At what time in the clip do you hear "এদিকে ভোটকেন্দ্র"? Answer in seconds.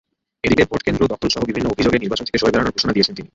0.45-1.03